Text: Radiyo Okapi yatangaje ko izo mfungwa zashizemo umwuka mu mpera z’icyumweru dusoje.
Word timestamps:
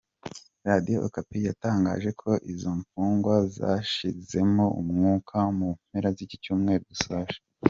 Radiyo 0.67 0.97
Okapi 1.07 1.37
yatangaje 1.49 2.09
ko 2.21 2.29
izo 2.53 2.71
mfungwa 2.81 3.33
zashizemo 3.57 4.65
umwuka 4.81 5.37
mu 5.57 5.69
mpera 5.85 6.09
z’icyumweru 6.15 6.83
dusoje. 6.91 7.37